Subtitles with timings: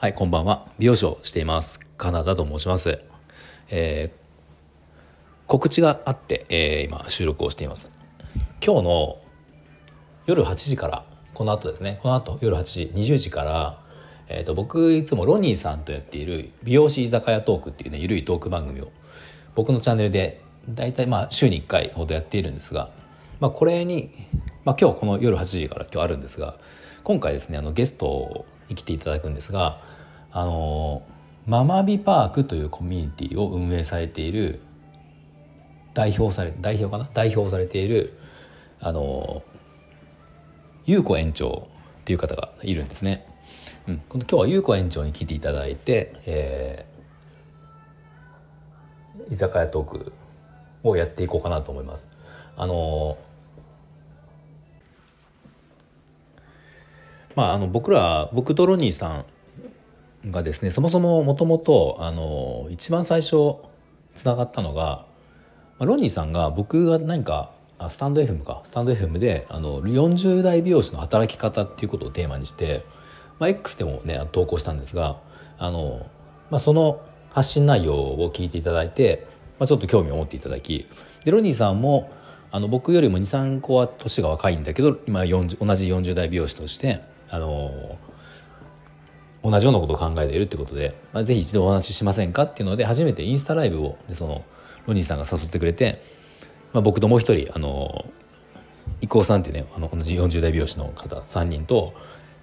[0.00, 0.64] はい、こんばんは。
[0.78, 1.80] 美容師をしています。
[1.96, 3.00] カナダと申します。
[3.68, 4.28] えー
[5.48, 7.90] 告知があって、えー今収録をしています。
[8.64, 9.18] 今日の
[10.26, 13.80] 夜8時から、この後ですね、この後夜8時、20時から、
[14.28, 18.92] えー、と僕いつもロニーさんとやっている美容師居酒屋トークっていうね、ゆるいトーク番組を
[19.56, 22.90] 僕のチャンネルで大体まあ週に1回ほどやっているんですが、
[23.40, 24.12] まあ、これに、
[24.64, 26.56] まあ、今日この夜8時から今日あるんですが
[27.08, 29.80] 今回ですねあのゲストに来ていただくんですが
[30.30, 31.00] あの
[31.46, 34.60] ママビパークというコミュニティを運営されている
[35.94, 37.08] 代表され代表かな？
[37.14, 38.18] 代表されている
[38.78, 39.42] あの
[40.84, 41.68] 優子園長
[42.00, 43.26] っていう方がいるんですね。
[43.86, 46.98] うん、この今日は優子園長に来ていただいて、えー
[49.32, 50.12] 居酒屋トーク
[50.82, 52.06] をやっていこうかなと思います。
[52.56, 53.18] あの
[57.38, 59.24] まああの僕ら僕とロニーさ
[60.26, 63.58] んがですねそもそももともと一番最初
[64.12, 65.06] つながったのが
[65.78, 72.84] まあロニーさんが僕が何かあスタンド FM かスタンド FM であの40代美容師の働き方っていうことをテーマにして、
[73.38, 75.20] まあ、X でもね投稿したんですが
[75.58, 76.08] あの、
[76.50, 79.28] まあ、その発信内容を聞いていただいて、
[79.60, 80.88] まあ、ちょっと興味を持っていただき
[81.24, 82.10] でロニーさんも
[82.50, 87.98] あの僕よりも23個は年が若いんだけど今同じ40代美容師としてあの
[89.42, 94.44] 同じようなことを考えているってことで、まあ、ぜひ一度お話ししませんかっていうので初めてインスタライブをでその
[94.86, 96.02] ロニーさんが誘ってくれて、
[96.72, 98.06] まあ、僕ともう一人あの
[99.00, 101.94] 伊藤さんっていうねあの同じ40代美容師の方3人と、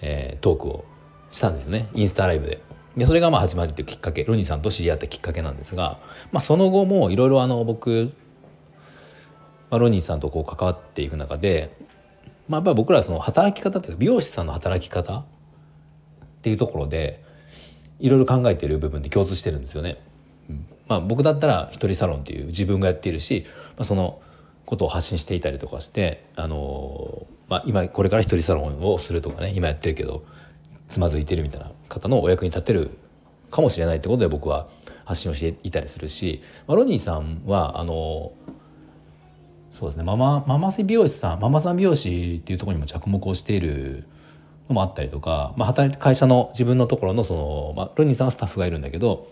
[0.00, 0.84] えートークを
[1.30, 2.60] したんですよねインスタライブで。
[2.96, 5.98] でそれがまあ始まりというきっかけロニーさんと知り合ったきっかけなんですが、
[6.32, 8.10] まあ、その後もいろいろ僕、
[9.68, 11.76] まあ、ロニーさんとこう関わっていく中で、
[12.48, 15.24] まあ、やっぱり僕らはその働き方というか美容師さんの働き方っ
[16.42, 17.22] ていうところで
[17.98, 19.98] いろいろ考えている部分で共通してるんですよね。
[20.48, 24.20] うんまあ、僕だったら一人サロンっていう自分がやっているし、まあ、その
[24.64, 30.24] ことを発信していたりとかして、あのーまあ、今これから一人サロンをするとかね今やってるけど
[30.88, 32.90] つまずいてるみたいな方のお役に立てる
[33.50, 34.68] かもしれないってことで僕は
[35.04, 38.32] 発信をしていたりするし、まあ、ロニーさんはあの
[39.76, 44.04] そうですねママママ美容師さんママさん美容師っていうところにも着目をしている
[44.70, 49.30] のもあったりとか、まあ、働会社の自分のところのその、まあ、ロニーさんはスタッフがいるんだけど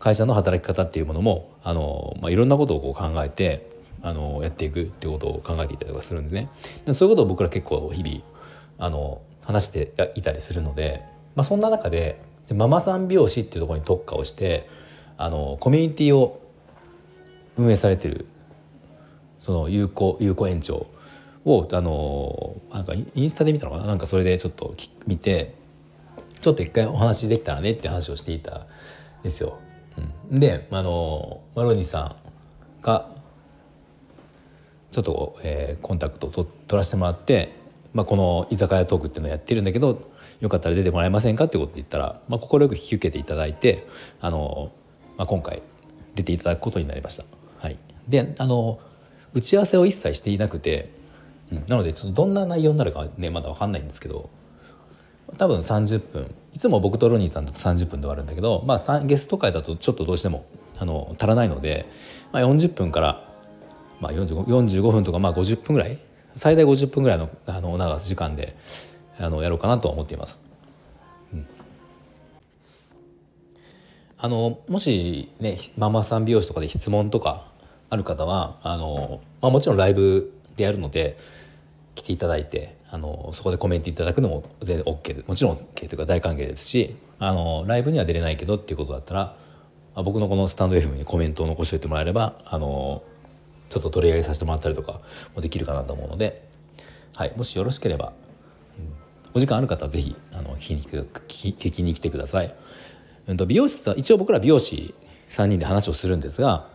[0.00, 3.64] 会社の働き方っていうものもあの、まあ、いろんなことをこう考えて
[4.02, 6.48] あのやっていくっていうことを考えていたりとかするんですね。
[6.84, 8.24] でそういうことを僕ら結構日々
[8.78, 11.04] あの話していたりするので、
[11.36, 12.20] まあ、そんな中で
[12.52, 14.68] ママさん美容師っていうところに特化をして
[15.16, 16.42] あのコミュニティを
[17.56, 18.26] 運営されてる
[19.46, 20.88] その有効有効園長
[21.44, 23.86] をあのなんかインスタで見たのかな？
[23.86, 24.74] なんかそれでちょっと
[25.06, 25.54] 見て
[26.40, 28.66] ちょっと一回お話できたらねって話をしていたん
[29.22, 29.60] ですよ。
[30.30, 33.08] うん、であのマロニーさんが
[34.90, 37.54] ちょっと、えーコンタクトを取らせてもらって、
[37.94, 43.86] まあ、この居酒屋トークっていうのをやってるんだけどよかったら出てもらえませんかってことで言ったら快、く引き受けていただいて
[44.20, 44.72] あの、
[45.16, 45.62] まあ、今回
[46.16, 47.24] 出ていただくことになりました。
[47.58, 47.78] はい、
[48.08, 48.80] であの
[49.34, 50.90] 打ち合わせを一切していなくて、
[51.52, 54.30] うん、なのでちょっとどんな内容になるかねまだ分かんないんですけど
[55.38, 60.46] 多分30分いつも僕とロニーさんだと30分で終わるんだけど、まあ、ゲスト会だとちょっとどうしても
[60.78, 61.86] あの足らないので、
[62.32, 63.28] まあ、40分から、
[64.00, 65.98] まあ、45, 45分とかまあ50分ぐらい
[66.34, 68.56] 最大50分ぐらいのあの長す時間で
[69.18, 70.46] あのやろうかなと思っています。
[74.18, 77.48] あのもしねママさん美容師とかで質問とか
[77.96, 81.16] ある方はあの、まあ、もちろんライブでやるので
[81.94, 89.34] 来ていただいてあのそこでコメントいただくのも全然 OK でもちろん OK というか大歓迎ですしあのライブには出れないけどっていうことだったら、
[89.94, 93.02] 僕のこのスタンド FM にコメントを残しておいてもらえればあの
[93.70, 95.00] ちょっと取り上げさせてもらったりとか
[95.34, 96.46] もできるかなと思うので、
[97.14, 98.12] はい、もしよろしければ、
[98.78, 102.54] うんお時間ある方はぜひあの聞きに聞き聞きに来てください。
[103.26, 104.94] うん、と美容師さん一応僕ら美容師
[105.28, 106.68] 3人で話をするんですが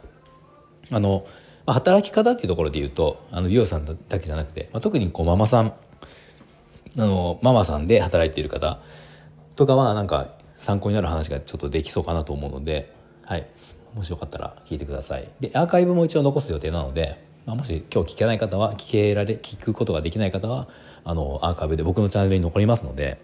[0.89, 1.25] あの
[1.67, 5.73] 働き方っていうところで言うとあの美容さんだけじゃなくて、まあ、特にこうママさんあ
[6.97, 8.79] のママさんで働いている方
[9.55, 12.91] とかはなんか参考になる話がちょっとできそうかなと思うので、
[13.23, 13.47] はい、
[13.93, 15.29] もしよかったら聞いてください。
[15.39, 20.67] でアーカイブも一応残す予定なので、まあ、もし今日聞けない方は聞けられ聞くことができない方は
[21.03, 23.19] あのアーカイブで僕のチャンネルに残りますので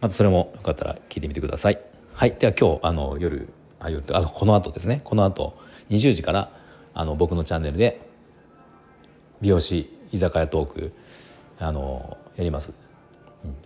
[0.00, 1.80] またそれもよかったら聞いてみてください。
[2.12, 3.48] はい、では今日あの夜
[3.80, 5.56] あ夜あこの後ですねこの後
[5.90, 6.50] 20時から
[6.94, 8.00] あの僕のチャンネルで
[9.40, 10.92] 美容師居酒屋トーク
[11.58, 12.72] あのやります。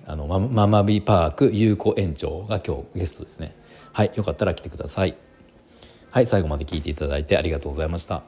[0.07, 3.55] あのマママビパーク優子園長が今日ゲストですね。
[3.93, 5.17] はいよかったら来てください。
[6.11, 8.23] はい最後まで聞いていただいてありがとうございました。